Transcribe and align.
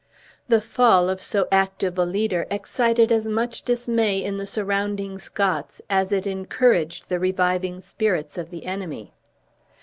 The 0.47 0.61
fall 0.61 1.11
of 1.11 1.21
so 1.21 1.47
active 1.51 1.95
a 1.99 2.05
leader 2.05 2.47
excited 2.49 3.11
as 3.11 3.27
much 3.27 3.61
dismay 3.61 4.17
in 4.23 4.37
the 4.37 4.47
surrounding 4.47 5.19
Scots 5.19 5.79
as 5.91 6.11
it 6.11 6.25
encouraged 6.25 7.07
the 7.07 7.19
reviving 7.19 7.79
spirits 7.81 8.35
of 8.35 8.49
the 8.49 8.65
enemy. 8.65 9.13